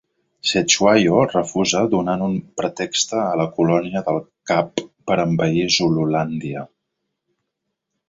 [0.51, 4.19] Cetshwayo refusa, donant un pretexte a la Colònia del
[4.53, 6.69] Cap per envair Zululàndia.